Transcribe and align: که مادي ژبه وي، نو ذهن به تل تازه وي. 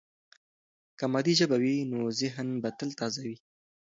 که 0.97 1.05
مادي 1.13 1.33
ژبه 1.39 1.57
وي، 1.63 1.75
نو 1.91 1.99
ذهن 2.21 2.47
به 2.61 2.69
تل 2.77 2.89
تازه 2.99 3.21
وي. 3.25 3.35